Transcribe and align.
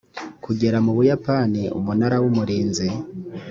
kugera 0.43 0.77
mu 0.85 0.91
buyapani 0.97 1.61
umunara 1.77 2.15
w’umurinzi 2.23 2.87